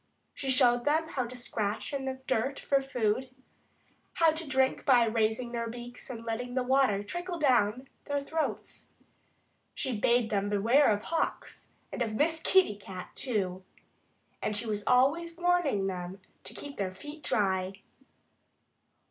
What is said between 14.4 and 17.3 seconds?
And she was always warning them to keep their feet